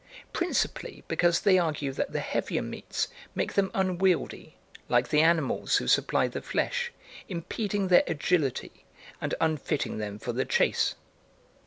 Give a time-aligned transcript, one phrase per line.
[0.33, 4.57] principally because they argue that the heavier meats make them unwieldy,
[4.89, 6.91] like the animals who supply the flesh,
[7.29, 8.83] impeding their agility,
[9.21, 10.95] and unfitting them for the chase."